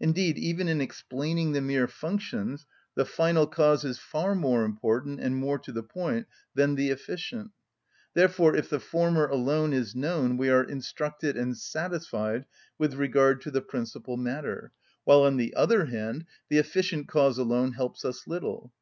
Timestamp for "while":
15.04-15.22